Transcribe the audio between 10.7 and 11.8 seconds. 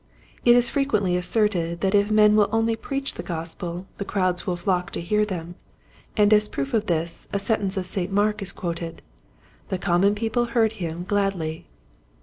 him gladly."